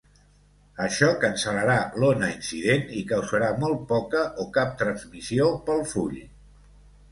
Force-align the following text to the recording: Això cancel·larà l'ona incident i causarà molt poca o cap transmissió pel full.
Això 0.85 1.09
cancel·larà 1.23 1.75
l'ona 2.03 2.29
incident 2.37 2.89
i 3.03 3.05
causarà 3.13 3.51
molt 3.65 3.85
poca 3.93 4.25
o 4.47 4.49
cap 4.59 4.75
transmissió 4.83 5.49
pel 5.71 5.89
full. 5.95 6.21